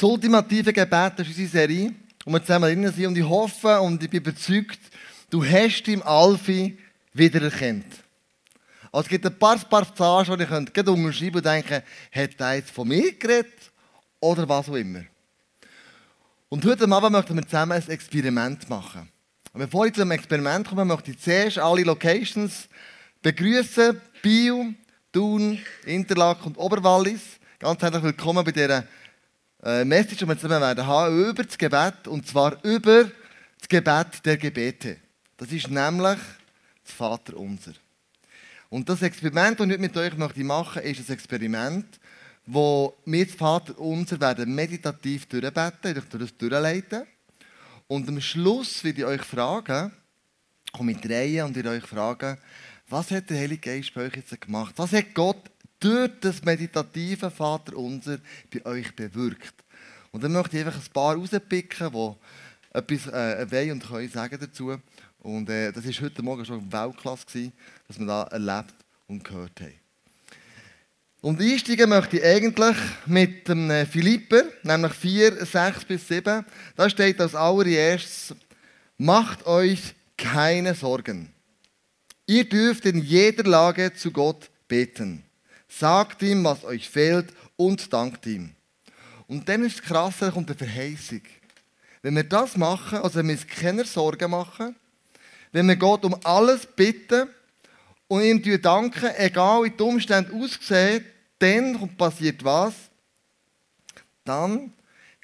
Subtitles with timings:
[0.00, 1.92] Das ultimative Gebet ist unsere Serie,
[2.24, 3.08] wo wir zusammen drin sind.
[3.08, 4.78] Und ich hoffe und ich bin überzeugt,
[5.28, 6.78] du hast im Alfi
[7.12, 7.84] wiedererkannt.
[8.90, 11.82] Also es gibt ein paar Passagen, die ich könnte unterschreiben und denken,
[12.12, 13.52] hat er jetzt von mir geredet
[14.20, 15.04] oder was auch immer.
[16.48, 19.06] Und heute Abend möchten wir zusammen ein Experiment machen.
[19.52, 22.70] Und bevor ich zu einem Experiment komme, möchte ich zuerst alle Locations
[23.20, 24.00] begrüßen.
[24.22, 24.72] Bio,
[25.12, 27.20] Thun, Interlaken und Oberwallis.
[27.58, 28.84] Ganz herzlich willkommen bei dieser
[29.62, 32.06] äh, Message, die wir zusammen werden haben, über das Gebet.
[32.06, 33.04] Und zwar über
[33.58, 34.96] das Gebet der Gebete.
[35.36, 36.18] Das ist nämlich
[36.84, 37.72] das Vaterunser.
[38.68, 41.98] Und das Experiment, das ich mit euch machen möchte, ist ein Experiment,
[42.46, 47.02] wo wir das Vaterunser werden meditativ durchbeten, durch das durchleiten.
[47.88, 49.92] Und am Schluss werde ich euch fragen,
[50.72, 52.38] komme ich drehen und werde euch fragen,
[52.88, 54.74] was hat der Heilige Geist bei euch jetzt gemacht?
[54.76, 58.18] Was hat Gott durch das meditative Vaterunser
[58.52, 59.54] bei euch bewirkt?
[60.12, 62.14] Und dann möchte ich einfach ein paar rauspicken, die
[62.72, 64.76] etwas äh, wollen und können sagen dazu.
[65.18, 67.52] Und äh, das war heute Morgen schon Weltklasse, gewesen,
[67.86, 68.74] dass wir da erlebt
[69.06, 69.74] und gehört haben.
[71.22, 76.44] Und einsteigen möchte ich eigentlich mit dem äh, Philipper, nämlich 4, 6 bis 7.
[76.76, 78.34] Da steht als allererstes,
[78.96, 81.32] macht euch keine Sorgen.
[82.26, 85.24] Ihr dürft in jeder Lage zu Gott beten.
[85.70, 88.50] Sagt ihm, was euch fehlt und dankt ihm.
[89.28, 91.22] Und dann ist es krass, da kommt eine Verheißung.
[92.02, 94.74] Wenn wir das machen, also wenn wir uns keine Sorgen machen,
[95.52, 97.28] wenn wir Gott um alles bitten
[98.08, 101.04] und ihm danken, egal wie die Umstände aussehen,
[101.38, 102.74] dann passiert was?
[104.24, 104.72] Dann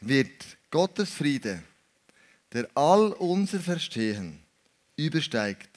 [0.00, 1.62] wird Gottes Friede,
[2.52, 4.40] der all unser Verstehen
[4.96, 5.70] übersteigt,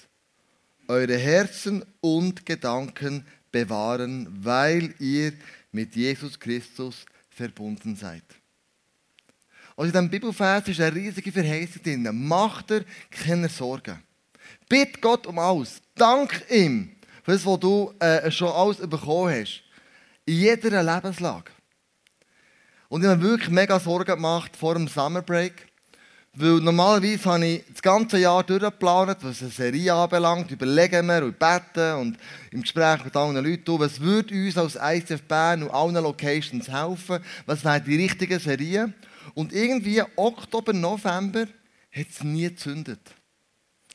[0.87, 5.33] eure Herzen und Gedanken bewahren, weil ihr
[5.71, 8.23] mit Jesus Christus verbunden seid.
[9.75, 12.27] Also in diesem Bibelvers ist eine riesige Verheißung drin.
[12.27, 14.03] Macht dir keine Sorgen.
[14.67, 15.81] Bitte Gott um alles.
[15.95, 19.63] Dank ihm für das, was du äh, schon alles bekommen hast.
[20.25, 21.51] In jeder Lebenslage.
[22.89, 25.68] Und ich habe wirklich mega Sorgen gemacht vor dem Summerbreak.
[26.41, 30.49] Weil normalerweise habe ich das ganze Jahr durchgeplant, was eine Serie anbelangt.
[30.49, 32.17] Überlegen wir und beten und
[32.51, 37.19] im Gespräch mit anderen Leuten, was würde uns als ICF Bern und allen Locations helfen?
[37.45, 38.93] Was wäre die richtige Serie?
[39.33, 43.01] Und irgendwie Oktober, November hat es nie gezündet.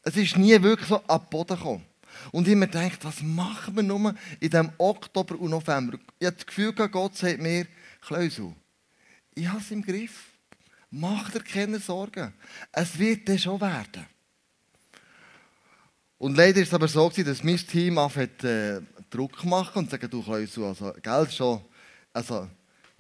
[0.02, 1.86] Es ist nie wirklich so ab Boden gekommen.
[2.30, 5.96] Und ich mir gedacht, was machen wir nur in diesem Oktober und November?
[6.18, 7.66] Ich habe das Gefühl, Gott sagt mir,
[8.02, 8.52] Kleusel,
[9.34, 10.33] ich habe es im Griff.
[10.96, 12.32] Mach dir keine Sorgen.
[12.70, 14.06] Es wird dann schon werden.
[16.18, 20.12] Und leider ist es aber so, dass mein Team anfängt, äh, Druck machen und sagt,
[20.12, 21.60] du Kleusel, also Geld schon,
[22.12, 22.48] also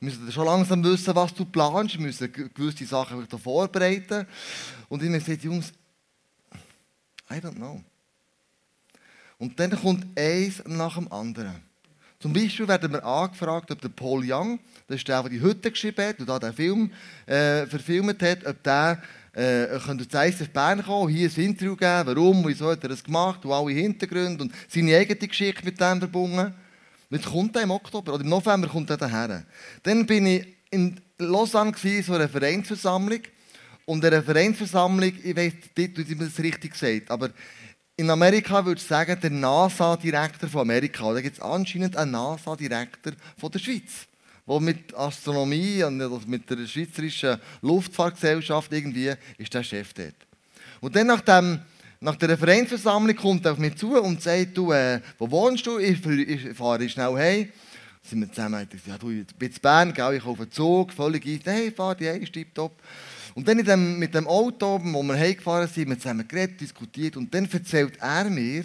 [0.00, 1.94] wir müssen schon langsam wissen, was du planst.
[1.94, 4.26] Wir müssen gewisse Sachen vorbereiten.
[4.88, 5.72] Und ich habe gesagt, Jungs,
[7.30, 7.80] I don't know.
[9.38, 11.62] Und dann kommt eins nach dem anderen.
[12.24, 14.58] Zum Beispiel werden wir angefragt, ob der Paul Young,
[14.88, 16.90] das ist der, der die Hütte geschrieben hat und da den Film
[17.26, 19.02] äh, verfilmt hat, ob der
[19.34, 23.04] äh, könnte zu ICF Bern kommen, hier ein Interview geben, warum, wieso hat er das
[23.04, 26.54] gemacht, und alle Hintergründe und seine eigene Geschichte mit dem verbunden.
[27.10, 29.44] Jetzt kommt er im Oktober oder im November kommt er daher.
[29.82, 33.20] Dann bin ich in Lausanne gewesen, so einer Vereinsversammlung.
[33.84, 37.28] Und eine Vereinsversammlung, ich weiß nicht, wie man das richtig sagt, aber
[37.96, 41.12] in Amerika würde ich sagen, der NASA-Direktor von Amerika.
[41.12, 44.06] Da gibt es anscheinend einen NASA-Direktor von der Schweiz,
[44.48, 50.14] der mit Astronomie und mit der Schweizerischen Luftfahrtgesellschaft irgendwie ist der Chef dort.
[50.80, 51.60] Und dann nach dem
[52.00, 55.78] nach der Referenzversammlung kommt er auf mich zu und sagt, du, äh, wo wohnst du?
[55.78, 57.48] Ich, ich fahre schnell heim.
[58.02, 60.92] Sind wir zusammen, ich ja, du, ich bin in Bern, gell, ich auf den Zug,
[60.92, 62.72] völlig ein, hey, fahr die heim, tipptopp.
[63.34, 67.34] Und dann dem, mit dem Auto, wo wir heimgefahren sind, wir zusammen geredet, diskutiert und
[67.34, 68.64] dann erzählt er mir,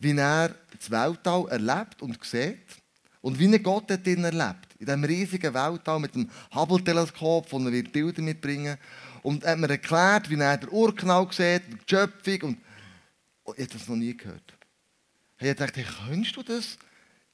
[0.00, 2.66] wie er das Weltall erlebt und sieht
[3.20, 4.74] und wie er Gott dort erlebt.
[4.78, 8.76] In diesem riesigen Weltall mit dem Hubble-Teleskop, wo er Bilder mitbringen
[9.22, 12.42] und hat mir erklärt, wie er den Urknall sieht, die Schöpfung.
[12.50, 12.58] Und
[13.44, 14.54] oh, ich habe das noch nie gehört.
[15.38, 16.76] Ich dachte, hey, könntest du das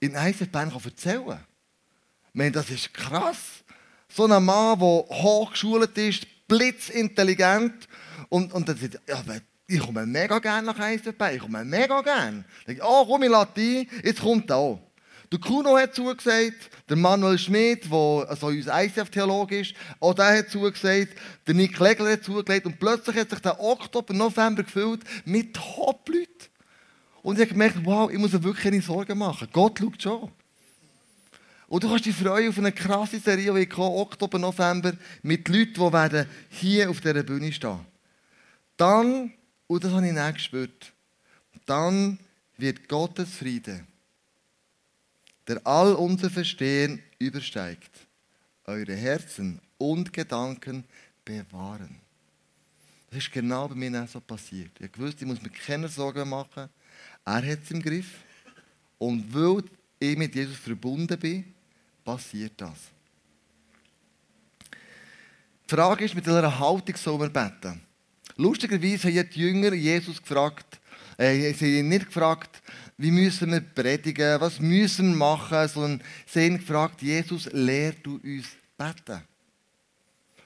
[0.00, 1.40] in Eisenbahn erzählen?
[2.28, 3.64] Ich meine, das ist krass.
[4.10, 7.88] So ein Mann, der hochgeschult ist, blitzintelligent.
[8.28, 9.22] Und, und dann sagt ja,
[9.66, 11.34] ich komme mega gerne nach Eisenbahn.
[11.34, 12.44] Ich komme mega gerne.
[12.60, 14.80] Ich denke, oh, komm in Latin, jetzt kommt er auch.
[15.30, 20.48] Der Kuno hat zugesagt, der Manuel Schmidt, der also unser ICF-Theologe ist, auch der hat
[20.48, 21.08] zugesagt,
[21.46, 26.48] der Nick Legler hat zugelegt und plötzlich hat sich der Oktober, November gefüllt mit Top-Leuten.
[27.22, 29.48] Und ich habe gemerkt, wow, ich muss mir wirklich keine Sorgen machen.
[29.52, 30.32] Gott schaut schon.
[31.68, 35.90] Und du kannst dich freuen auf eine krasse Serie, die kommt, Oktober, November, mit Leuten,
[36.10, 37.80] die hier auf dieser Bühne stehen.
[38.76, 39.32] Dann,
[39.66, 40.92] und das habe ich nicht gespürt,
[41.66, 42.18] dann
[42.56, 43.84] wird Gottes Friede,
[45.46, 47.90] der all unser Verstehen übersteigt,
[48.64, 50.84] eure Herzen und Gedanken
[51.22, 52.00] bewahren.
[53.10, 54.72] Das ist genau bei mir auch so passiert.
[54.80, 56.68] Ich wusste, ich muss mir keine Sorgen machen.
[57.24, 58.18] Er hat es im Griff.
[58.98, 59.64] Und weil
[59.98, 61.54] ich mit Jesus verbunden bin,
[62.08, 62.78] passiert das.
[65.68, 67.82] Die Frage ist, mit welcher Haltung soll man beten?
[68.36, 70.80] Lustigerweise haben die Jünger Jesus gefragt,
[71.18, 72.62] äh, sie haben ihn nicht gefragt,
[72.96, 78.14] wie müssen wir predigen, was müssen wir machen, sondern sie haben gefragt, Jesus, lehr du
[78.24, 78.46] uns
[78.78, 79.22] beten.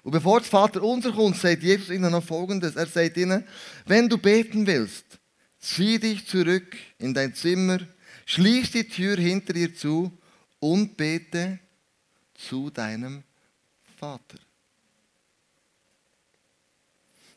[0.03, 2.75] Und bevor das Vater unser kommt, sagt Jesus ihnen noch Folgendes.
[2.75, 3.44] Er sagt ihnen,
[3.87, 5.20] wenn du beten willst,
[5.61, 7.79] zieh dich zurück in dein Zimmer,
[8.26, 10.11] schließ die Tür hinter dir zu
[10.62, 11.59] und bete
[12.35, 13.25] zu deinem
[13.99, 14.38] Vater.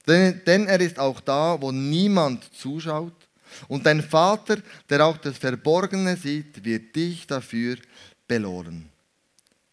[0.06, 3.28] Denn, denn er ist auch da, wo niemand zuschaut.
[3.68, 4.58] Und dein Vater,
[4.88, 7.78] der auch das Verborgene sieht, wird dich dafür
[8.28, 8.90] belohnen.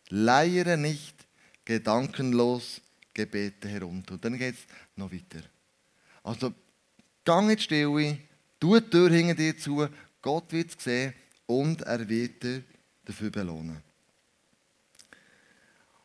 [0.09, 1.15] Leiere nicht
[1.67, 2.81] gedankenlos
[3.13, 4.17] Gebete herunter.
[4.17, 4.67] Dann geht es
[4.97, 5.45] noch weiter.
[6.23, 6.55] Also,
[7.23, 8.19] gang in die Stille,
[8.59, 9.87] tu die Tür hinter dir zu,
[10.23, 11.13] Gott wird es sehen
[11.47, 12.63] und er wird dir
[13.05, 13.83] dafür belohnen.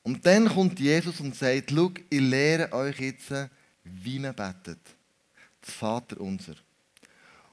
[0.04, 3.34] Und dann kommt Jesus und sagt, schau, ich lehre euch jetzt,
[3.84, 4.80] wie man betet.
[5.62, 6.56] Das Vater unser.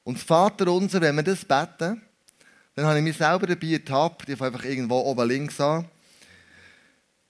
[0.05, 2.01] Und das Vater unser, wenn wir das beten,
[2.75, 5.85] dann habe ich mich selber dabei ertappt, ich einfach irgendwo oben links an.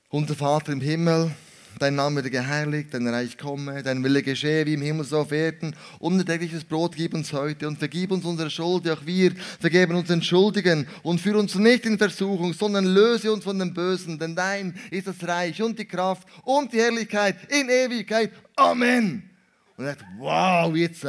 [0.09, 1.35] Unser Vater im Himmel,
[1.79, 5.33] dein Name werde geheiligt, dein Reich komme, dein Wille geschehe wie im Himmel so auf
[5.33, 5.75] Erden.
[5.99, 10.87] Untägliches Brot gib uns heute und vergib uns unsere Schuld, auch wir vergeben uns Schuldigen
[11.03, 15.07] und führ uns nicht in Versuchung, sondern löse uns von dem Bösen, denn dein ist
[15.07, 18.33] das Reich und die Kraft und die Herrlichkeit in Ewigkeit.
[18.57, 19.31] Amen.
[19.77, 21.05] Und er sagt, wow, jetzt.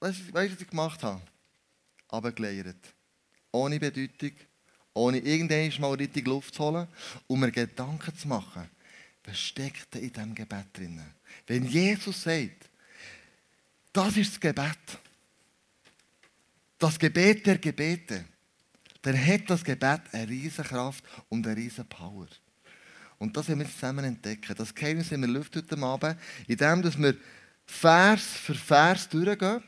[0.00, 1.22] Weißt du, was ich gemacht habe?
[2.08, 2.94] Abgeleiert.
[3.52, 4.32] Ohne Bedeutung
[4.98, 6.88] ohne irgendwann mal richtig Luft zu holen
[7.26, 8.68] um mir Gedanken zu machen,
[9.24, 11.00] was steckt in diesem Gebet drin?
[11.46, 12.68] Wenn Jesus sagt,
[13.92, 14.98] das ist das Gebet,
[16.78, 18.24] das Gebet der Gebete,
[19.02, 22.26] dann hat das Gebet eine riesige Kraft und eine riesige Power.
[23.18, 24.54] Und das werden wir zusammen entdecken.
[24.56, 26.16] Das Geheimnis wir lüften heute Abend,
[26.46, 27.16] indem wir
[27.66, 29.62] Vers für Vers durchgehen.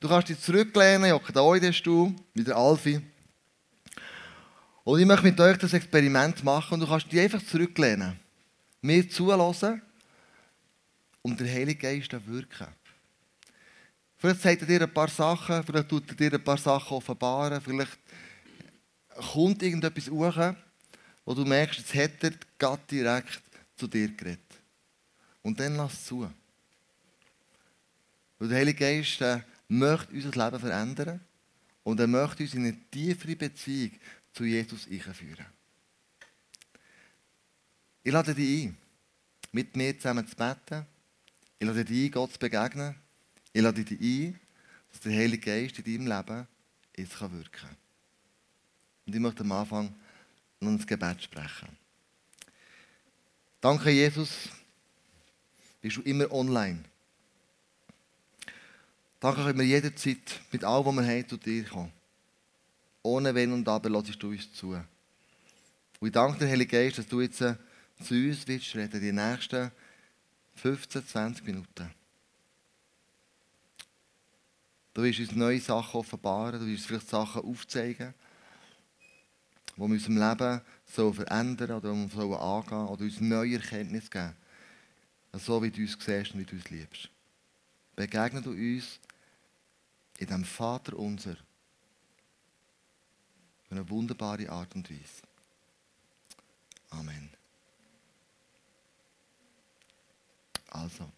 [0.00, 3.00] Du kannst dich zurücklehnen, ich da in den Stuhl, wie der Alfie.
[4.88, 8.18] Und ich möchte mit euch das Experiment machen und du kannst dich einfach zurücklehnen,
[8.80, 9.82] mir zulassen
[11.20, 12.68] und der Heilige Geist wirken.
[14.16, 17.60] Vielleicht sagt er dir ein paar Sachen, vielleicht tut er dir ein paar Sachen offenbaren,
[17.60, 17.98] vielleicht
[19.30, 20.54] kommt irgendetwas hoch,
[21.26, 23.42] wo du merkst, jetzt hat er Gott direkt
[23.76, 24.40] zu dir geredet.
[25.42, 26.30] Und dann lass es zu.
[28.38, 31.20] Weil der Heilige Geist äh, möchte unser Leben verändern
[31.84, 33.90] und er möchte uns in eine tiefere Beziehung
[34.38, 35.46] zu Jesus einführen.
[38.04, 38.76] Ich lade dich ein,
[39.50, 40.86] mit mir zusammen zu beten.
[41.58, 42.94] Ich lade dich ein, Gott zu begegnen.
[43.52, 44.38] Ich lade dich ein,
[44.90, 46.46] dass der Heilige Geist in deinem Leben
[46.96, 47.76] jetzt wirken kann.
[49.06, 49.92] Und ich möchte am Anfang
[50.60, 51.76] noch ein Gebet sprechen.
[53.60, 54.50] Danke, Jesus,
[55.80, 56.84] bist du immer online.
[59.18, 61.97] Danke, können wir jederzeit mit allem, was wir haben, zu dir kommen.
[63.08, 64.72] Ohne Wenn und Aber lässt du uns zu.
[64.72, 67.56] Und ich danke dir, Heilige Geist, dass du jetzt äh,
[68.02, 69.72] zu uns willst reden, die nächsten
[70.56, 71.90] 15, 20 Minuten.
[74.92, 78.12] Du willst uns neue Sachen offenbaren, du willst uns vielleicht Sachen aufzeigen,
[79.74, 84.34] die wir in unserem Leben so verändern oder so angehen oder uns neue Erkenntnisse geben.
[85.32, 87.08] So wie du uns siehst und wie du uns liebst.
[87.96, 89.00] Begegne du uns
[90.18, 91.36] in dem Vater unser,
[93.68, 95.22] auf eine wunderbare Art und Weise.
[96.90, 97.28] Amen.
[100.68, 101.10] Also,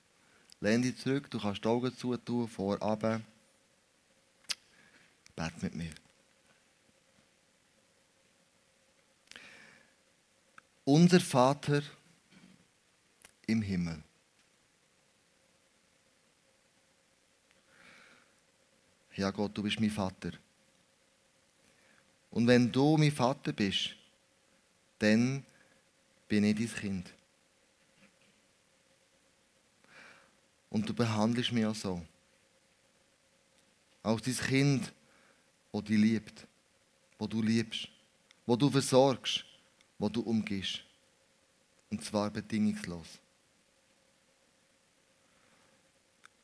[0.61, 3.23] lehn dich zurück, du kannst die Augen zutun, vorab.
[5.37, 5.93] Bet mit mir.
[10.85, 11.83] Unser Vater
[13.47, 14.03] im Himmel.
[19.15, 20.33] Ja Gott, du bist mein Vater.
[22.31, 23.91] Und wenn du mein Vater bist,
[24.99, 25.45] dann
[26.29, 27.15] bin ich dein Kind.
[30.69, 32.01] Und du behandelst mich auch so.
[34.03, 34.93] Als dein Kind,
[35.73, 36.47] das dich liebt.
[37.21, 37.87] wo du liebst,
[38.47, 39.45] wo du versorgst,
[39.99, 40.81] wo du umgehst.
[41.91, 43.07] Und zwar bedingungslos.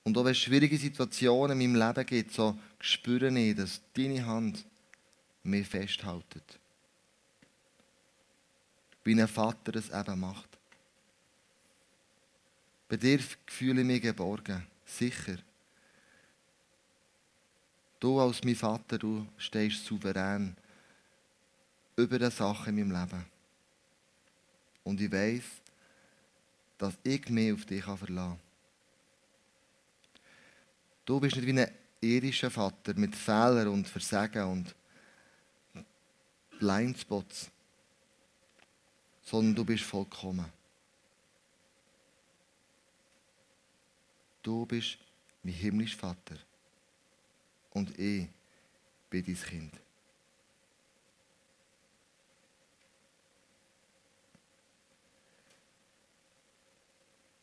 [0.05, 4.25] Und auch wenn es schwierige Situationen in meinem Leben gibt, so spüre ich, dass deine
[4.25, 4.65] Hand
[5.47, 6.59] mich festhält.
[9.05, 10.49] Wie ein Vater es eben macht.
[12.89, 15.39] Bei dir fühle ich mich geborgen, sicher.
[17.99, 20.57] Du als mein Vater, du stehst souverän
[21.97, 23.25] über die Sachen in meinem Leben.
[24.85, 25.45] Und ich weiß,
[26.79, 28.41] dass ich mich auf dich verlassen kann.
[31.05, 34.75] Du bist nicht wie ein irischer Vater mit Fehlern und Versagen und
[36.59, 37.51] Blindspots,
[39.23, 40.47] sondern du bist vollkommen.
[44.43, 44.99] Du bist
[45.43, 46.37] mein himmlischer Vater
[47.71, 48.29] und ich
[49.11, 49.73] bin dein Kind.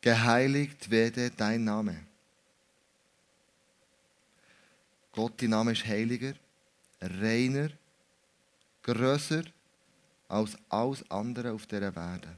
[0.00, 2.06] Geheiligt werde dein Name.
[5.12, 6.34] Gott, dein Name ist heiliger,
[7.00, 7.70] reiner,
[8.84, 9.42] grösser
[10.28, 12.28] als alles andere auf dieser Werde.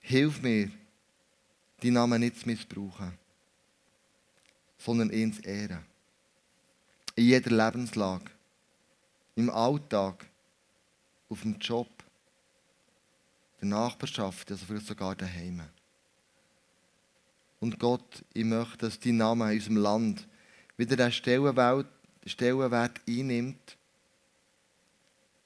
[0.00, 0.70] Hilf mir,
[1.82, 3.18] deinen Namen nicht zu missbrauchen,
[4.78, 5.84] sondern ihn zu ehren.
[7.16, 8.30] In jeder Lebenslage,
[9.34, 10.26] im Alltag,
[11.28, 11.88] auf dem Job,
[13.60, 15.62] der Nachbarschaft, also vielleicht sogar daheim.
[17.60, 20.28] Und Gott, ich möchte, dass dein Name in unserem Land
[20.76, 21.86] wieder den Stellenwert,
[22.26, 23.78] Stellenwert einnimmt,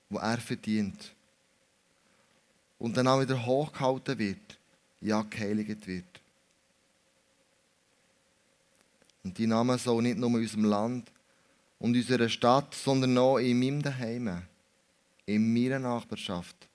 [0.08, 1.14] wo er verdient.
[2.78, 4.58] Und dann auch wieder hochgehalten wird,
[5.00, 6.20] ja, geheiligt wird.
[9.24, 11.12] Und dein Name soll nicht nur in unserem Land
[11.78, 14.42] und unserer Stadt, sondern auch in meinem Daheim,
[15.26, 16.68] in meiner Nachbarschaft,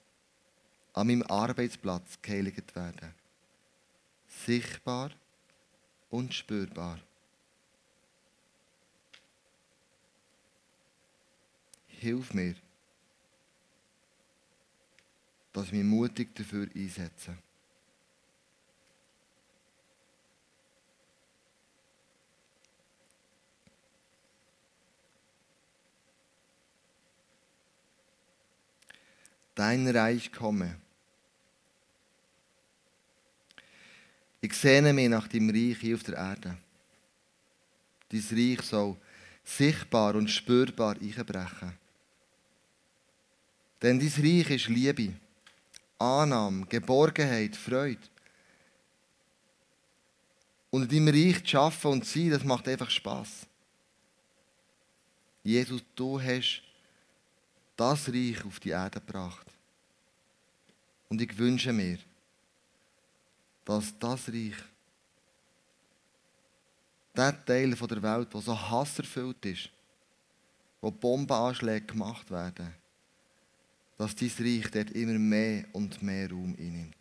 [0.94, 3.14] an meinem Arbeitsplatz geheiligt werden.
[4.28, 5.12] Sichtbar
[6.10, 7.00] und spürbar.
[12.04, 12.56] hilf mir,
[15.54, 17.38] dass ich mich mutig dafür einsetze.
[29.56, 30.76] Dein Reich komme.
[34.42, 36.58] Ich sehne mich nach dem Reich hier auf der Erde.
[38.10, 38.98] Dein Reich soll
[39.44, 41.78] sichtbar und spürbar einbrechen.
[43.82, 45.14] Denn dein Reich ist Liebe,
[45.98, 48.02] Annahme, Geborgenheit, Freude.
[50.70, 53.48] Und in deinem Reich zu arbeiten und zu sein, das macht einfach Spaß.
[55.44, 56.64] Jesus, du hast
[57.76, 59.46] das Reich auf die Erde gebracht.
[61.10, 62.00] Und ich wünsche mir,
[63.66, 64.56] dass das Reich,
[67.16, 69.70] der Teil der Welt, der so hasserfüllt ist,
[70.82, 72.74] wo Bombenanschläge gemacht werden,
[73.98, 76.96] dass dein Reich dort immer mehr und mehr Raum einnimmt.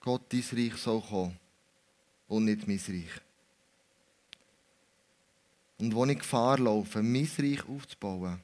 [0.00, 1.38] Gott, dein Reich soll kommen
[2.28, 3.20] und nicht mein Reich.
[5.78, 8.40] Und wo ich Gefahr laufe, mein Reich aufzubauen,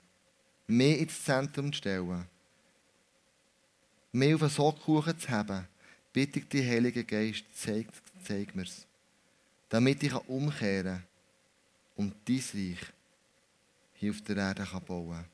[0.66, 2.26] mehr ins Zentrum zu stellen,
[4.10, 5.66] mehr auf einen Sockkuchen zu haben,
[6.12, 7.86] bitte ich dich, Heilige Geist, zeig,
[8.24, 8.86] zeig mir's.
[9.68, 11.11] Damit ich umkehren kann
[11.96, 12.78] und dein Reich
[13.94, 15.24] hier auf der Erde bauen kann.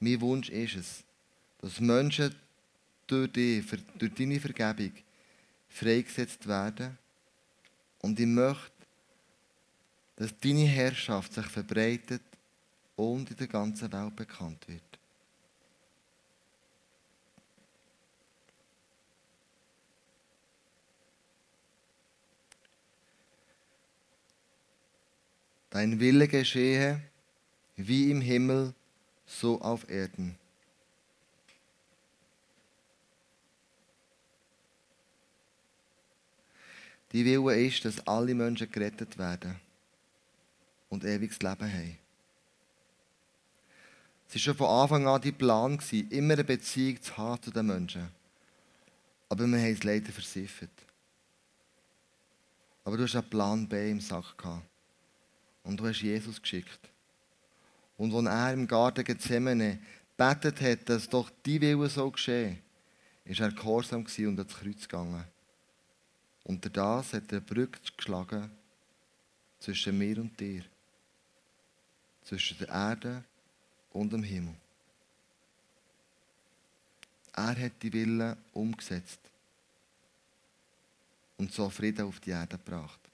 [0.00, 1.04] Mein Wunsch ist es,
[1.60, 2.34] dass Menschen
[3.06, 3.64] durch dich,
[3.98, 4.92] durch deine Vergebung
[5.68, 6.96] freigesetzt werden.
[8.00, 8.72] Und ich möchte,
[10.16, 12.22] dass deine Herrschaft sich verbreitet
[12.96, 14.89] und in der ganzen Welt bekannt wird.
[25.70, 27.00] Dein Wille geschehe,
[27.76, 28.74] wie im Himmel,
[29.24, 30.36] so auf Erden.
[37.12, 39.60] Die Wille ist, dass alle Menschen gerettet werden
[40.88, 41.98] und ewiges Leben haben.
[44.28, 45.78] Es war schon von Anfang an die Plan,
[46.10, 48.08] immer eine Beziehung zu haben zu den Menschen.
[49.28, 50.70] Aber wir haben es leider versiffert.
[52.84, 54.69] Aber du hast einen Plan B im Sack gehabt.
[55.62, 56.80] Und du hast Jesus geschickt.
[57.96, 59.78] Und als er im Garten Gethsemane
[60.16, 62.58] betet hat, dass doch die Wille so geschehen,
[63.24, 65.24] ist er gehorsam und ans Kreuz gegangen.
[66.44, 68.50] Und durch das hat er Brücke geschlagen
[69.58, 70.64] zwischen mir und dir.
[72.24, 73.24] Zwischen der Erde
[73.92, 74.54] und dem Himmel.
[77.32, 79.20] Er hat die Wille umgesetzt
[81.36, 83.09] und so Frieden auf die Erde gebracht.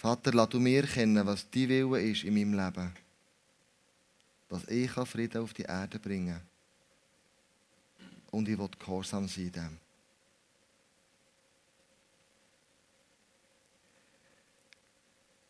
[0.00, 2.90] Vater, lass du mir kennen, was dein Wille ist in meinem Leben.
[4.48, 8.08] Dass ich Frieden auf die Erde bringen kann.
[8.30, 9.78] Und ich will gehorsam sein dem.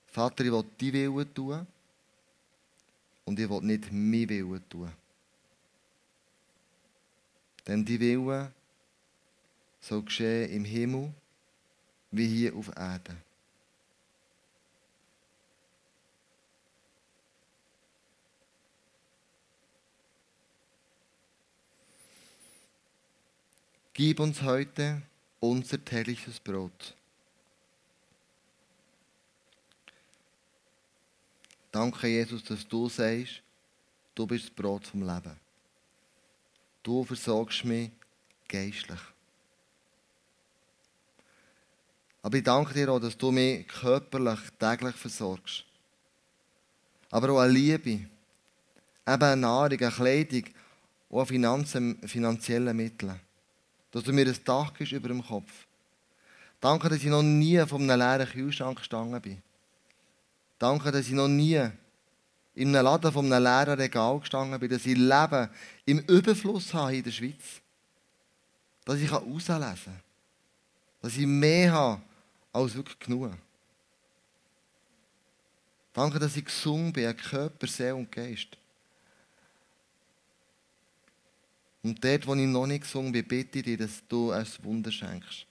[0.07, 1.65] Vater, ich will dein Wille tun.
[3.27, 4.91] Und ich will nicht mein Wille tun.
[7.69, 8.53] Denn die Wille
[9.79, 11.15] soll geschehen im Himmel
[12.11, 13.30] wie hier auf Erden.
[24.03, 25.03] Gib uns heute
[25.41, 26.97] unser tägliches Brot.
[31.71, 33.43] Danke, Jesus, dass du sagst,
[34.15, 35.37] du bist das Brot vom Leben.
[36.83, 37.91] Du versorgst mich
[38.49, 39.01] geistlich.
[42.23, 45.67] Aber ich danke dir auch, dass du mich körperlich täglich versorgst.
[47.11, 48.09] Aber auch eine Liebe, eben
[49.07, 50.45] eine Nahrung, eine Kleidung
[51.27, 53.21] Finanzen, finanzielle Mittel
[53.91, 55.51] dass du mir ein Dach gibst über dem Kopf.
[56.61, 59.43] Danke, dass ich noch nie von einem leeren Kühlschrank gestanden bin.
[60.59, 61.71] Danke, dass ich noch nie
[62.55, 65.49] in einem Laden von einem leeren Regal gestanden bin, dass ich Leben
[65.87, 67.61] im Überfluss habe in der Schweiz.
[68.85, 70.01] Dass ich herauslesen kann.
[71.01, 72.03] Dass ich mehr habe
[72.53, 73.33] als wirklich genug.
[75.93, 78.57] Danke, dass ich gesund bin, Körper, Seele und Geist.
[81.83, 84.93] Und dort, wo ich noch nicht gesungen bin, bitte ich dich, dass du ein Wunder
[84.93, 85.47] schenkst.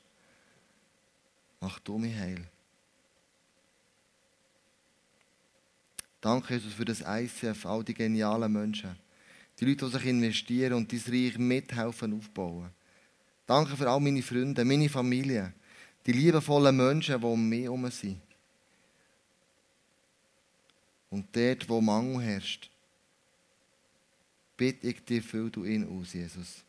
[1.60, 2.46] Mach du mich heil.
[6.22, 8.96] Danke, Jesus, für das ICF, all die genialen Menschen.
[9.60, 12.70] Die Leute, die sich investieren und dein Reich mithelfen aufbauen.
[13.46, 15.54] Danke für all meine Freunde, meine Familie,
[16.06, 18.22] die liebevollen Menschen, die um mich herum sind.
[21.10, 22.70] Und dort, wo Mangel herrscht,
[24.60, 26.64] bitte ich dich, füll du ihn aus, Jesus.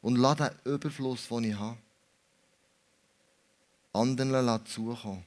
[0.00, 1.76] Und lass den Überfluss, den ich habe,
[3.92, 5.24] anderen zukommen.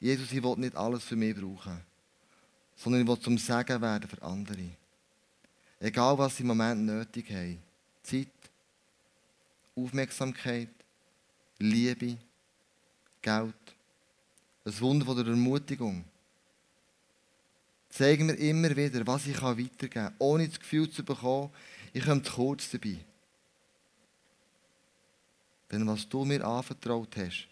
[0.00, 1.82] Jesus, ich will nicht alles für mich brauchen,
[2.74, 4.70] sondern ich will zum Segen werden für andere.
[5.78, 7.62] Egal, was sie im Moment nötig haben.
[8.02, 8.28] Zeit,
[9.76, 10.70] Aufmerksamkeit,
[11.58, 12.16] Liebe,
[13.20, 13.54] Geld.
[14.64, 16.04] Ein Wunder der Ermutigung.
[17.92, 21.50] Zeig mir immer wieder, was ich weitergeben kann, ohne das Gefühl zu bekommen,
[21.92, 22.96] ich komme zu kurz dabei.
[25.70, 27.48] Denn was du mir anvertraut hast,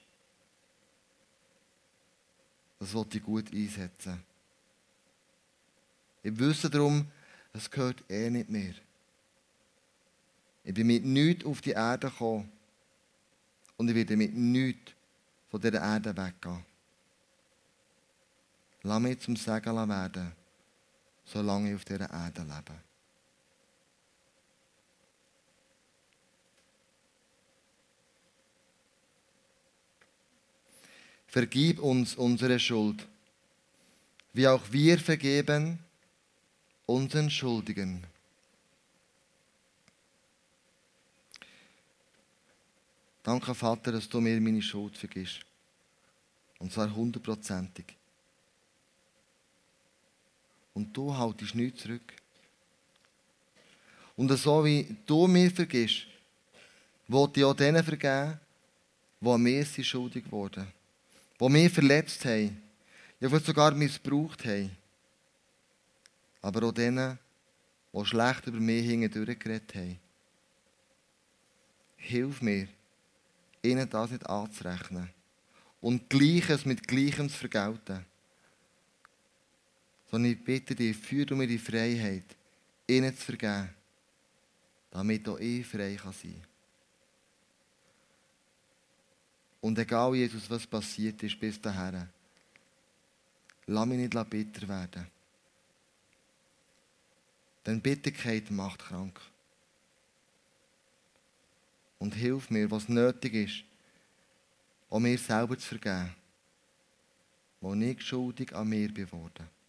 [2.79, 4.25] das wollte ich gut einsetzen.
[6.23, 7.07] Ich wüsste darum,
[7.53, 8.75] es gehört eh nicht mehr.
[10.65, 12.51] Ich bin mit nichts auf die Erde gekommen
[13.77, 14.93] und ich werde mit nichts
[15.51, 16.70] von dieser Erde weggehen.
[18.83, 20.33] Lass mich zum Segen werden,
[21.25, 22.81] solange ich auf dieser Erde lebe.
[31.27, 33.07] Vergib uns unsere Schuld,
[34.33, 35.79] wie auch wir vergeben
[36.87, 38.05] unseren Schuldigen.
[43.23, 45.41] Danke, Vater, dass du mir meine Schuld vergisst.
[46.59, 48.00] Und zwar hundertprozentig.
[50.81, 52.15] Und du haltest nichts zurück.
[54.17, 56.07] Und so wie du mir vergisst,
[57.07, 58.41] wollte ich auch denen vergeben,
[59.21, 60.67] die mir sind schuldig wurden.
[61.39, 62.63] Die mich verletzt haben.
[63.21, 64.75] Ja, die sogar missbraucht haben.
[66.41, 67.19] Aber auch denen,
[67.93, 69.99] die schlecht über mich hindurch geredet haben.
[71.99, 72.69] Hilf mir,
[73.61, 75.11] ihnen das nicht anzurechnen.
[75.83, 78.07] Und Gleiches mit Gleichem zu vergelten
[80.11, 82.25] sondern ich bitte dich, führ du mir die Freiheit,
[82.87, 83.71] ihnen zu vergeben,
[84.91, 86.47] damit auch ich frei sein kann.
[89.61, 92.09] Und egal, Jesus, was passiert ist bis dahin,
[93.67, 95.07] lass mich nicht bitter werden.
[97.65, 99.21] Denn Bitterkeit macht krank.
[101.99, 103.65] Und hilf mir, was nötig ist,
[104.89, 106.15] um mir selber zu vergeben,
[107.61, 109.60] wo ich schuldig an mir geworden bin.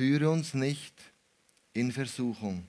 [0.00, 0.94] Führe uns nicht
[1.74, 2.66] in Versuchung.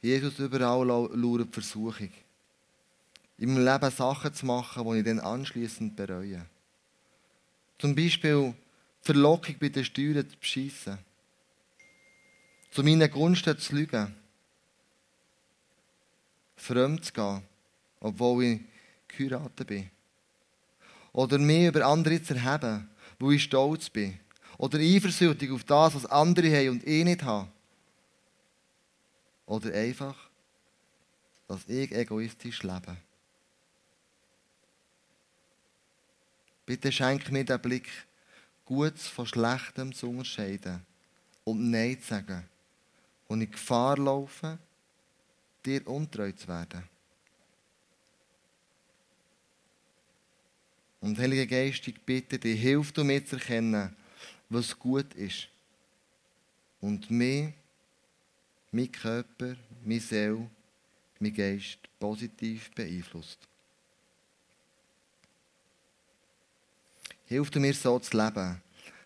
[0.00, 2.12] Jesus, überall lauert Versuchung.
[3.36, 6.46] Meinem Leben Sachen zu machen, die ich dann anschließend bereue.
[7.80, 8.54] Zum Beispiel
[9.00, 10.98] Verlockung bei den Steuern zu beschissen.
[12.70, 14.14] Zu meinen Gunsten zu lügen.
[16.54, 17.42] Fremd zu gehen,
[17.98, 18.60] obwohl ich
[19.08, 19.90] geheiratet bin.
[21.12, 24.18] Oder mich über andere zu erheben, wo ich stolz bin.
[24.58, 27.48] Oder eifersüchtig auf das, was andere haben und ich nicht habe.
[29.46, 30.16] Oder einfach,
[31.48, 32.96] dass ich egoistisch lebe.
[36.64, 37.88] Bitte schenk mir den Blick,
[38.64, 40.86] Gutes von Schlechtem zu unterscheiden
[41.42, 42.48] und Nein zu sagen,
[43.26, 44.58] und in Gefahr laufe,
[45.64, 46.84] dir untreu zu werden.
[51.00, 53.96] Und Heilige Geist, ich bitte dich, hilf du mir zu erkennen,
[54.48, 55.48] was gut ist.
[56.80, 57.52] Und mir,
[58.70, 60.48] mein Körper, meine Seele,
[61.18, 63.38] mein Geist positiv beeinflusst.
[67.26, 68.60] Hilf du mir so zu leben,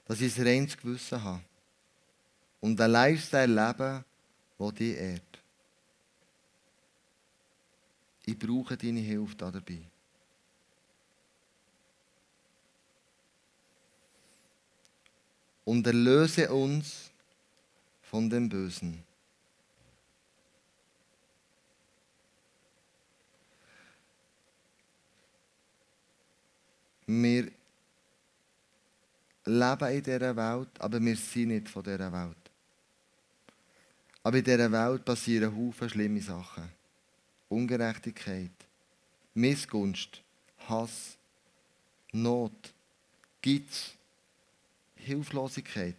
[0.06, 1.42] dass ich ein reines Gewissen habe.
[2.60, 4.04] Und ein Lifestyle leben,
[4.58, 5.42] der dich ehrt.
[8.24, 9.82] Ich brauche deine Hilfe dabei.
[15.64, 17.10] Und erlöse uns
[18.02, 19.02] von dem Bösen.
[27.06, 27.50] Wir
[29.44, 32.36] leben in dieser Welt, aber wir sind nicht von dieser Welt.
[34.22, 36.70] Aber in dieser Welt passieren Haufen schlimme Sachen.
[37.50, 38.50] Ungerechtigkeit,
[39.34, 40.22] Missgunst,
[40.66, 41.18] Hass,
[42.12, 42.72] Not,
[43.42, 43.92] Gitz,
[45.04, 45.96] Hilflosigkeit.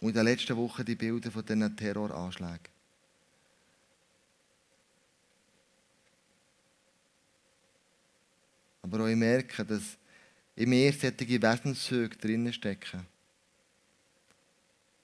[0.00, 2.74] Und in den letzten Wochen die Bilder von diesen Terroranschlägen.
[8.82, 9.96] Aber auch ich merke, dass
[10.56, 13.06] in mir solche Wesenszüge drinnen stecken.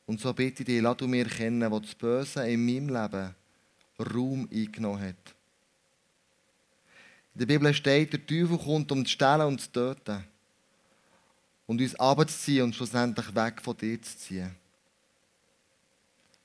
[0.06, 3.34] Und so bitte ich dich, lass du mir erkennen, wo das Böse in meinem Leben
[3.98, 5.34] Raum eingenommen hat.
[7.34, 10.24] In der Bibel steht, der Teufel kommt, um zu stehlen und zu töten.
[11.70, 14.56] Und uns abzuziehen und schlussendlich weg von dir zu ziehen.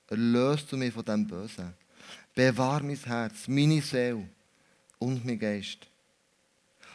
[0.07, 1.73] Erlöst du mich von dem Bösen.
[2.35, 4.29] Bewahr mein Herz, meine Seele
[4.99, 5.79] und mein Geist.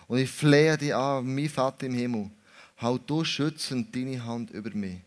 [0.07, 2.31] Und ich flehe dich an, mein Vater im Himmel,
[2.77, 5.01] halt du schützend deine Hand über mich.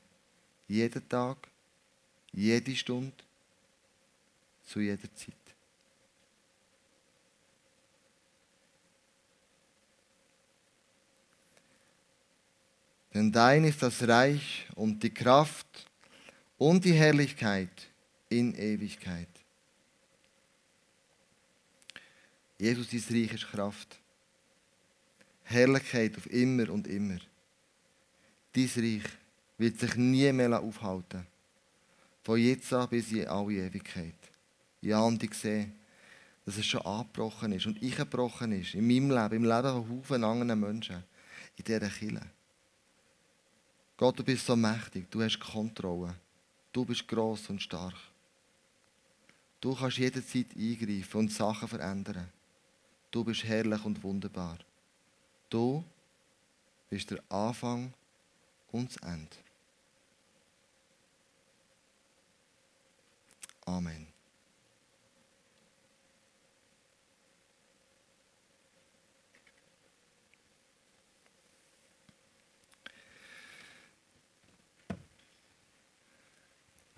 [0.67, 1.37] Jeden Tag,
[2.33, 3.13] jede Stunde,
[4.65, 5.42] zu jeder Zeit.
[13.13, 15.89] Denn dein ist das Reich und die Kraft
[16.57, 17.89] und die Herrlichkeit
[18.29, 19.27] in Ewigkeit.
[22.57, 23.99] Jesus, dein Reich ist Kraft.
[25.43, 27.19] Herrlichkeit auf immer und immer.
[28.53, 29.03] Dein Reich
[29.57, 31.27] wird sich nie mehr aufhalten.
[32.23, 34.15] Von jetzt an bis in alle Ewigkeit.
[34.81, 35.71] Ja, und ich sehe,
[36.45, 38.73] dass es schon abgebrochen ist und ich gebrochen ist.
[38.73, 41.03] In meinem Leben, im Leben von Haufen anderen Menschen.
[41.57, 42.21] In dieser Kille.
[44.03, 45.09] Gott, du bist so mächtig.
[45.09, 46.13] Du hast Kontrolle.
[46.73, 47.95] Du bist gross und stark.
[49.61, 52.27] Du kannst jederzeit eingreifen und Sachen verändern.
[53.11, 54.57] Du bist herrlich und wunderbar.
[55.49, 55.85] Du
[56.89, 57.93] bist der Anfang
[58.73, 59.37] und das Ende.
[63.65, 64.12] Amen.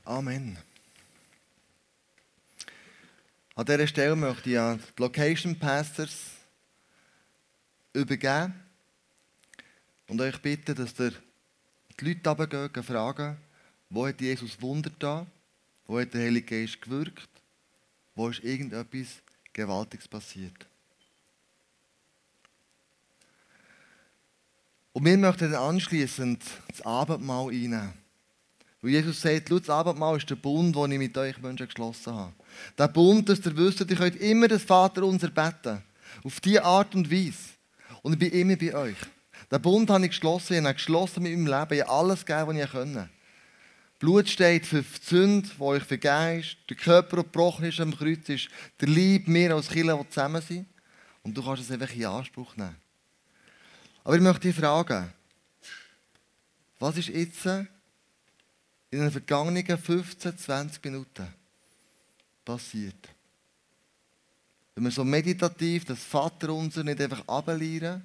[0.06, 0.56] Amen.
[3.56, 6.13] An dieser Stelle möchte ich an die Location Pastors
[7.91, 8.54] übergeben
[10.08, 11.12] und euch bitten, dass ihr
[12.00, 13.38] die Leute runtergehen, fragen,
[13.89, 15.26] wo hat Jesus Wunder da,
[15.88, 17.30] wo hat der Heilige Geist gewirkt,
[18.13, 20.68] wo ist irgendetwas Gewaltiges passiert.
[24.94, 28.05] Und wir möchten anschließend das Abendmahl einnehmen.
[28.86, 32.34] Weil Jesus sagt, das Abendmahl ist der Bund, den ich mit euch Menschen geschlossen habe.
[32.78, 35.82] Der Bund, dass ihr wisst, ihr könnt immer das Vater unser beten.
[36.24, 37.34] Auf diese Art und Weise.
[38.04, 38.98] Und ich bin immer bei euch.
[39.52, 40.54] Den Bund habe ich geschlossen.
[40.54, 41.74] Ich habe geschlossen mit meinem Leben.
[41.74, 43.10] Ich habe alles gegeben, was ich konnte.
[43.98, 46.58] Blut steht für die Sünde, die euch vergeben ist.
[46.69, 50.43] Der Körper, der gebrochen ist am Kreuz, ist der Lieb, wir als Kinder, die zusammen
[50.43, 50.67] sind.
[51.24, 52.76] Und du kannst es einfach in Anspruch nehmen.
[54.04, 55.12] Aber ich möchte dich fragen,
[56.78, 57.48] was ist jetzt
[58.96, 61.28] in den vergangenen 15, 20 Minuten
[62.44, 63.10] passiert?
[64.74, 68.04] Wenn wir so meditativ das Vaterunser nicht einfach ablehren,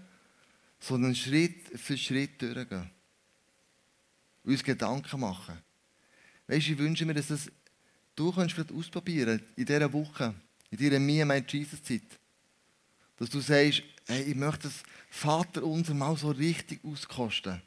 [0.81, 2.91] sondern Schritt für Schritt durchgehen.
[4.45, 5.59] Uns Gedanken machen.
[6.47, 7.51] Weißt du, ich wünsche mir, dass das,
[8.17, 10.35] du kannst vielleicht ausprobieren in dieser Woche,
[10.71, 12.03] in deiner Me My Jesus Zeit.
[13.17, 17.61] Dass du sagst, hey, ich möchte das Vaterunser mal so richtig auskosten.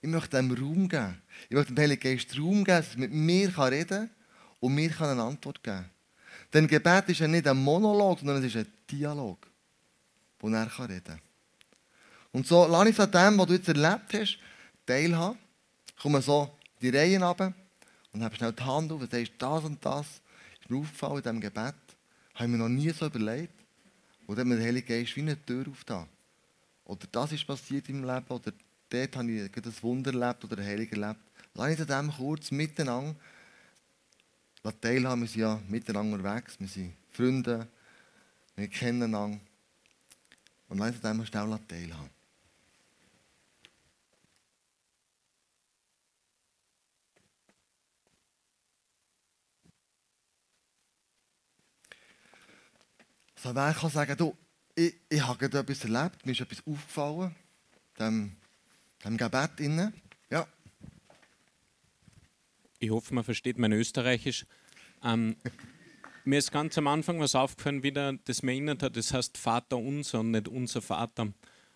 [0.00, 1.22] Ich möchte dem Raum geben.
[1.48, 4.10] Ich möchte dem Heiligen Geist Raum geben, dass er mit mir reden kann
[4.60, 5.90] und mir eine Antwort geben kann.
[6.52, 9.46] Denn Gebet ist ja nicht ein Monolog, sondern es ist ein Dialog,
[10.38, 11.20] wo er reden kann.
[12.32, 14.38] Und so lass ich an dem, was du jetzt erlebt hast,
[14.84, 15.38] teilhaben.
[16.00, 17.54] Komm so die Reihen runter
[18.12, 20.06] und habe schnell die Hand auf und sagst, das und das
[20.60, 21.74] ist mir aufgefallen in diesem Gebet.
[22.34, 23.54] Habe ich mir noch nie so überlegt.
[24.26, 26.06] Und hat mir der Heilige Geist wie eine Tür aufgetan.
[26.84, 28.52] Oder das ist passiert im Leben, oder
[28.88, 31.20] dort habe ich das Wunder erlebt oder der Heilige erlebt.
[31.54, 33.16] Lass ich an dem kurz miteinander
[34.80, 35.22] teilhaben.
[35.22, 37.68] Wir sind ja miteinander unterwegs, wir sind Freunde,
[38.56, 39.40] wir kennen einander.
[40.68, 42.10] Und lass uns an dem schnell teilhaben.
[53.38, 54.36] So, wer kann sagen, du,
[54.74, 57.34] ich, ich habe etwas erlebt, mir ist etwas aufgefallen,
[57.98, 58.36] dem,
[59.06, 59.92] dem Gebet innen.
[60.30, 60.46] Ja.
[62.78, 64.46] Ich hoffe, man versteht mein Österreichisch.
[65.02, 65.36] Ähm,
[66.24, 69.78] mir ist ganz am Anfang was aufgefallen, wieder, das mir erinnert hat, das heißt Vater
[69.78, 71.32] unser und nicht unser Vater.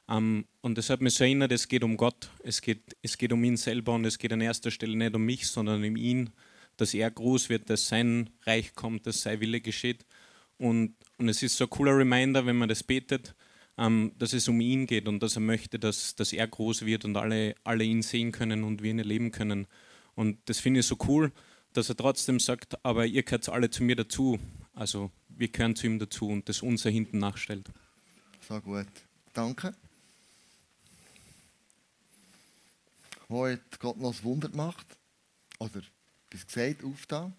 [0.08, 3.32] Ähm, und das hat mich so erinnert, es geht um Gott, es geht, es geht
[3.32, 6.30] um ihn selber und es geht an erster Stelle nicht um mich, sondern um ihn,
[6.76, 10.04] dass er groß wird, dass sein Reich kommt, dass sein Wille geschieht.
[10.58, 13.34] Und, und es ist so ein cooler Reminder, wenn man das betet,
[14.18, 17.16] dass es um ihn geht und dass er möchte, dass, dass er groß wird und
[17.16, 19.66] alle, alle ihn sehen können und wir ihn erleben können.
[20.14, 21.32] Und das finde ich so cool,
[21.72, 24.38] dass er trotzdem sagt, aber ihr gehört alle zu mir dazu.
[24.74, 27.70] Also wir gehören zu ihm dazu und das unser hinten nachstellt.
[28.46, 28.86] So gut.
[29.32, 29.74] Danke.
[33.30, 34.86] Hat Gott noch das Wunder gemacht?
[35.58, 35.80] Oder
[36.28, 37.32] bis gesagt, aufgetan?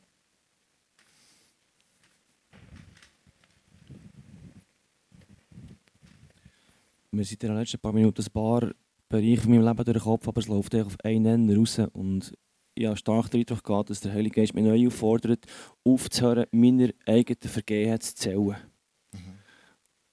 [7.12, 8.71] Wir sind in den letzten paar Minuten ein paar
[9.10, 11.80] Bereiche von meinem Leben durch den Kopf, aber es läuft auf einen Nenner raus.
[11.91, 12.34] Und
[12.76, 15.45] ich habe stark den Eindruck gehabt, dass der Heilige Geist mich neu auffordert,
[15.84, 18.56] aufzuhören, meiner eigenen Vergehenheit zu zählen.
[19.12, 19.39] Mhm.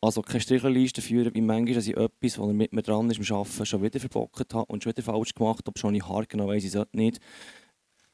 [0.01, 3.37] Also keine Strichliste führen, wie manchmal, dass ich etwas, was mit mir dran ist, im
[3.37, 6.49] Arbeiten schon wieder verbockt habe und schon wieder falsch gemacht habe, schon ich hart genau
[6.49, 7.21] weiss, ich sollte nicht.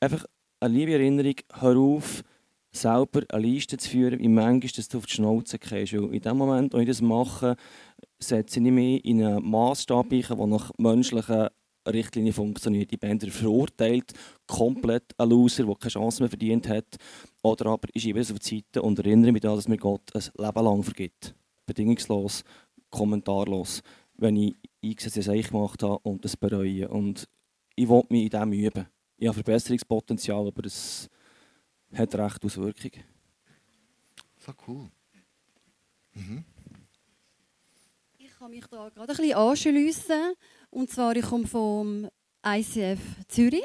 [0.01, 0.27] Einfach
[0.61, 2.23] eine liebe Erinnerung, hör auf,
[2.77, 5.93] selber eine Liste zu führen, wie manchmal, dass du auf die Schnauze gehst.
[5.93, 7.57] in dem Moment, wo ich das mache,
[8.19, 11.49] setze ich mich in einen Maßstab ein, der nach menschlichen
[11.87, 12.93] Richtlinien funktioniert.
[12.93, 14.13] Ich bin verurteilt,
[14.47, 16.97] komplett ein Loser, der keine Chance mehr verdient hat,
[17.43, 20.15] oder aber ich schiebe es auf die Seite und erinnere mich daran, dass mir Gott
[20.15, 21.35] ein Leben lang vergibt.
[21.67, 22.43] Bedingungslos,
[22.91, 23.83] kommentarlos,
[24.17, 26.89] wenn ich eingesetzt ich gemacht habe und das bereue.
[26.89, 27.29] Und
[27.77, 28.87] ich will mich in dem üben.
[29.17, 31.09] Ich habe Verbesserungspotenzial, aber es
[31.94, 33.04] hat recht Auswirkungen.
[34.38, 34.90] So cool.
[36.14, 36.44] Mhm.
[38.18, 40.35] Ich kann mich da gerade ein bisschen anschliessen.
[40.70, 42.09] Und zwar, ich komme vom
[42.44, 43.64] ICF Zürich,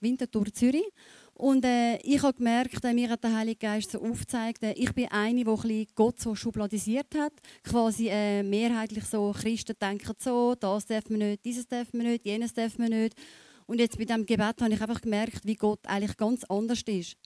[0.00, 0.86] Winterthur Zürich.
[1.34, 4.92] Und äh, ich habe gemerkt, äh, mir hat der Heilige Geist so aufgezeigt, äh, ich
[4.92, 7.32] bin eine, die Gott so schubladisiert hat.
[7.64, 12.26] Quasi äh, mehrheitlich so, Christen denken so, das darf man nicht, dieses darf man nicht,
[12.26, 13.14] jenes darf man nicht.
[13.66, 17.16] Und jetzt mit dem Gebet habe ich einfach gemerkt, wie Gott eigentlich ganz anders ist.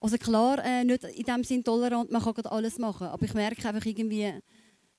[0.00, 3.68] Also klar, äh, nicht in dem Sinn tolerant, man kann alles machen, aber ich merke
[3.68, 4.32] einfach irgendwie,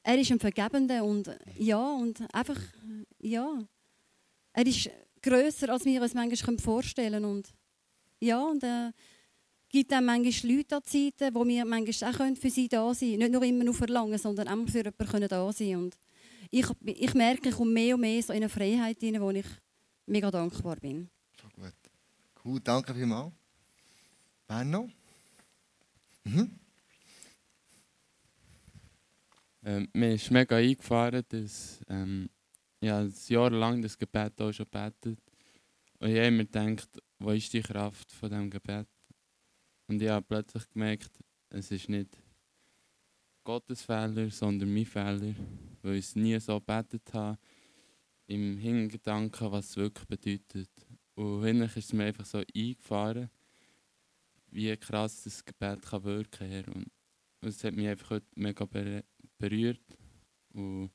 [0.04, 2.60] er ist ein Vergebender und ja, und einfach,
[3.20, 3.64] ja,
[4.54, 4.90] er ist
[5.22, 7.50] grösser, als wir uns manchmal vorstellen können und
[8.20, 8.92] ja, und äh,
[9.70, 13.20] gibt dann manchmal Leute an Zeiten, wo wir manchmal auch für sie da sein können.
[13.20, 15.98] Nicht nur immer nur verlangen, sondern auch für jemanden da sein und
[16.52, 19.46] ich, ich merke, ich komme mehr und mehr so in eine Freiheit hinein, wo ich
[20.06, 21.10] mega dankbar bin.
[21.56, 21.74] Gut.
[22.44, 23.32] Cool, danke vielmals.
[24.52, 24.90] Noch?
[26.26, 26.60] Mhm.
[29.64, 32.30] Ähm, mir ist mega eingefahren, dass ähm,
[32.82, 35.20] ja, ein Jahr das Gebet auch schon betet.
[36.00, 38.88] Und ich habe immer gedacht, wo ist die Kraft von diesem Gebet?
[39.88, 41.12] Und ich habe plötzlich gemerkt,
[41.50, 42.18] es ist nicht
[43.46, 45.34] Gottes Fehler, sondern mein Fehler,
[45.82, 47.40] weil ich es nie so gebetet habe,
[48.28, 50.70] im Hintergedanken, was es wirklich bedeutet.
[51.16, 53.30] Und hinterher ist es mir einfach so eingefahren
[54.52, 56.86] wie krass das Gebet kann wirken kann.
[57.42, 58.68] Und es hat mich einfach heute mega
[59.38, 59.98] berührt.
[60.54, 60.92] Und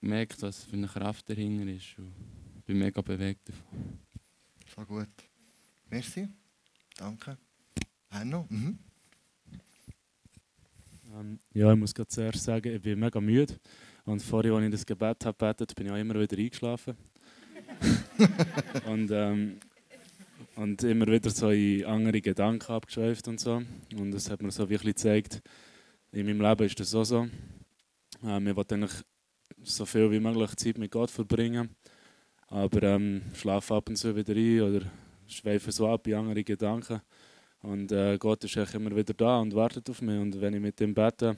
[0.00, 1.98] gemerkt, was für eine Kraft dahinter ist.
[1.98, 2.12] Und
[2.64, 3.98] bin mega bewegt davon.
[4.74, 5.08] So gut.
[5.88, 6.28] Merci.
[6.96, 7.38] Danke.
[8.10, 8.46] Hanno?
[8.50, 8.78] Mhm.
[11.14, 13.58] Ähm, ja, ich muss gerade zuerst sagen, ich bin mega müde.
[14.04, 16.96] Und vorher, als ich das Gebet habe gebetet, bin ich auch immer wieder eingeschlafen.
[18.86, 19.60] und, ähm,
[20.58, 23.62] und immer wieder so in andere Gedanken abgeschweift und so.
[23.96, 25.40] Und das hat mir so wirklich gezeigt,
[26.10, 27.28] in meinem Leben ist das auch so.
[28.24, 29.04] Ähm, ich wollte eigentlich
[29.62, 31.76] so viel wie möglich Zeit mit Gott verbringen.
[32.48, 34.86] Aber ähm, schlafe ab und zu wieder ein oder
[35.28, 37.02] schweife so ab in andere Gedanken.
[37.60, 40.18] Und äh, Gott ist eigentlich immer wieder da und wartet auf mich.
[40.18, 41.36] Und wenn ich mit ihm bete,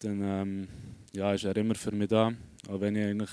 [0.00, 0.68] dann ähm,
[1.12, 2.32] ja, ist er immer für mich da.
[2.68, 3.30] Auch wenn ich eigentlich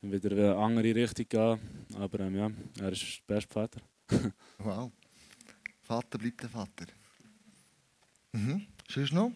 [0.00, 1.58] wieder in eine andere Richtung gehe.
[1.98, 3.89] Aber ähm, ja, er ist der beste Vater.
[4.58, 4.92] Wow.
[5.82, 6.86] Vater bleibt der Vater.
[8.32, 8.66] Mhm.
[8.88, 9.32] Sonst noch?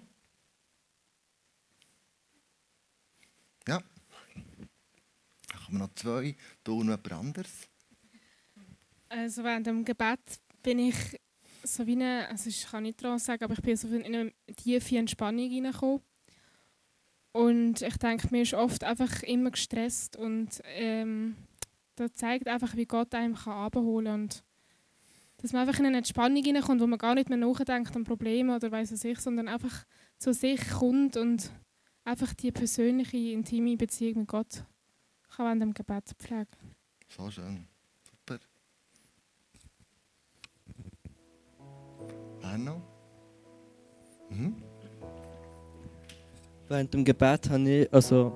[3.66, 3.82] Ja.
[5.48, 6.36] Dann kommen noch zwei.
[6.68, 7.68] Und noch jemand anderes.
[9.08, 10.20] Also während dem Gebet
[10.62, 11.18] bin ich
[11.62, 14.32] so wie eine, also ich kann nicht daran sagen, aber ich bin so in eine
[14.56, 16.00] tiefe Entspannung hineingekommen.
[17.32, 21.36] Und ich denke, mir ist oft einfach immer gestresst und ähm,
[21.96, 24.40] das zeigt einfach, wie Gott einem kann abholen kann.
[25.44, 28.56] Dass man einfach in eine Entspannung hineinkommt, wo man gar nicht mehr nachdenkt an Probleme
[28.56, 29.84] oder weiß was ich, sondern einfach
[30.16, 31.50] zu sich kommt und
[32.02, 34.64] einfach die persönliche, intime Beziehung mit Gott
[35.36, 36.46] kann während dem Gebet pflegen.
[37.14, 37.66] So schön.
[38.02, 38.38] Super.
[42.42, 42.80] Hanno?
[44.30, 44.62] Mhm.
[46.68, 48.32] Während dem Gebet habe ich, also,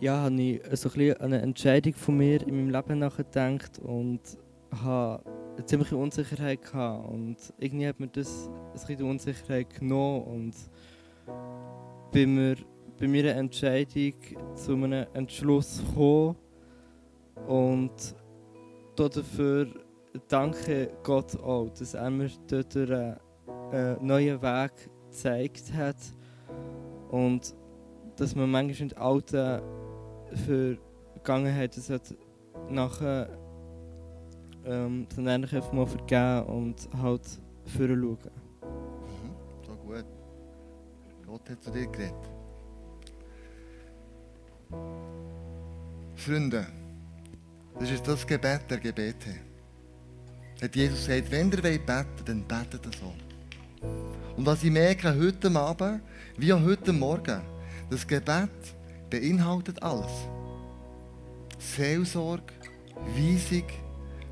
[0.00, 3.80] ja, habe ich so ein bisschen an eine Entscheidung von mir in meinem Leben nachgedacht
[3.80, 4.20] und
[4.82, 5.22] habe
[5.56, 7.08] eine ziemliche Unsicherheit gehabt.
[7.08, 10.54] Und irgendwie hat mir das ein bisschen Unsicherheit genommen und
[12.12, 12.56] bei mir
[12.98, 14.14] bei meiner Entscheidung
[14.54, 16.36] zu einem Entschluss gekommen
[17.48, 18.14] und
[18.96, 19.66] dafür
[20.28, 23.16] danke Gott auch, dass er mir dort einen
[23.72, 24.72] äh, neuen Weg
[25.10, 25.96] gezeigt hat
[27.10, 27.54] und
[28.16, 29.60] dass man manchmal in die alten
[30.46, 32.16] Vergangenheiten sollte
[32.70, 33.28] nachher
[34.66, 37.22] ähm, dann eigentlich mal vergeben und halt
[37.66, 38.32] führen schauen.
[39.22, 39.66] Mhm.
[39.66, 40.04] So gut.
[41.26, 42.14] Gott hat zu dir geredet.
[46.16, 46.66] Freunde,
[47.78, 49.34] das ist das Gebet der Gebete.
[50.62, 53.12] Hat Jesus gesagt, wenn ihr wollt beten, dann betet so.
[54.36, 56.00] Und was ich merke heute Abend,
[56.36, 57.40] wie auch heute Morgen,
[57.90, 58.48] das Gebet
[59.10, 60.12] beinhaltet alles.
[61.58, 62.52] Seelsorge,
[63.14, 63.64] Weisung,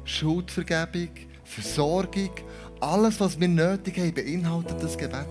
[0.04, 1.10] Schuldvergebung,
[1.44, 2.30] Versorgung,
[2.80, 5.26] alles, was wir nötig haben, beinhaltet das Gebet.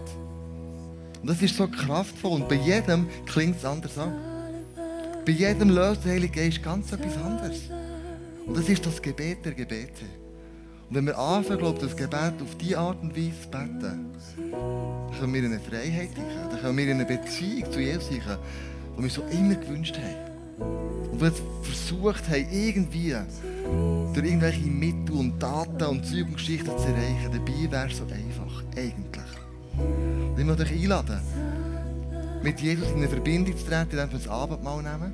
[1.22, 4.14] Und das ist so kraftvoll und bei jedem klingt es anders an.
[5.26, 7.62] Bei jedem löst der Heilige Geist ganz etwas anderes.
[8.46, 10.06] Und das ist das Gebet der Gebete.
[10.90, 15.20] Und wenn wir anfangen, glaube das Gebet auf diese Art und Weise zu beten, dann
[15.20, 18.38] können wir in eine Freiheit hinein, dann können wir in eine Beziehung zu Jesus hinein,
[18.98, 21.12] die wir so immer gewünscht haben.
[21.12, 21.32] Und wir
[21.62, 23.16] versucht haben, irgendwie
[24.14, 27.32] durch irgendwelche Mittel und Daten und Zeug und Geschichten zu erreichen.
[27.32, 29.42] Dabei wäre es so einfach, eigentlich.
[29.78, 31.20] Und ich möchte euch einladen,
[32.44, 35.14] mit Jesus in eine Verbindung zu treten, indem wir das Abendmahl nehmen.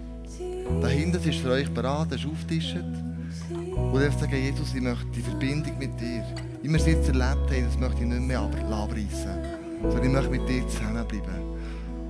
[0.82, 2.78] Dahinter ist für euch beraten, ist aufgetischt.
[3.50, 6.24] Und einfach sagen, Jesus, ich möchte die Verbindung mit dir.
[6.62, 9.38] Wie wir es jetzt erlebt haben, das möchte ich nicht mehr abreißen.
[9.84, 11.36] Sondern ich möchte mit dir zusammenbleiben.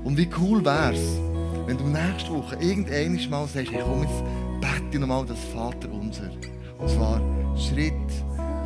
[0.03, 1.19] Und wie cool wäre es,
[1.65, 4.23] wenn du nächste Woche irgendwann mal sagst, ich komme jetzt
[4.61, 6.29] bete nochmal das Vater unser.
[6.77, 7.21] Und zwar
[7.57, 7.93] Schritt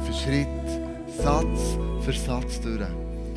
[0.06, 0.48] für Schritt,
[1.18, 2.82] Satz für Satz durch.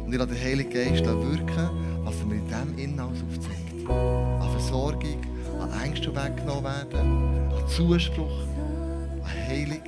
[0.05, 1.71] Und ich lasse den Heiligen Geist wirken,
[2.05, 3.90] was er mir in diesem Inhalt aufzeigt.
[3.90, 5.19] An Versorgung,
[5.61, 8.47] an Ängste, weggenommen werden, an Zuspruch,
[9.23, 9.83] an Heilung,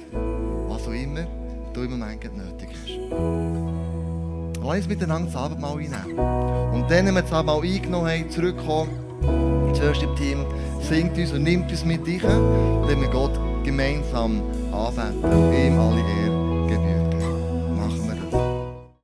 [0.69, 1.27] was auch immer
[1.73, 4.63] du im Moment nötig hast.
[4.63, 6.19] Lass uns miteinander das Abendmahl einnehmen.
[6.75, 10.45] Und dann, wenn wir das Abendmahl eingenommen haben, zurückkommen, das Worship-Team
[10.81, 12.21] singt uns und nimmt uns mit rein,
[12.89, 14.43] dann wir Gott gemeinsam
[14.73, 15.23] anbeten.
[15.23, 16.46] Und ihm alle Ehre.